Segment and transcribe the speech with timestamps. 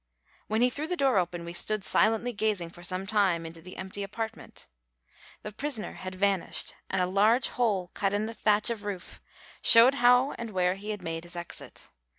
[0.47, 3.77] When he threw the door open we stood silently gazing for some time into the
[3.77, 4.67] empty apartment.
[5.43, 9.21] The prisoner had vanished and a large hole cut in the thatch of the roof
[9.61, 11.91] showed how and where he had made his exit.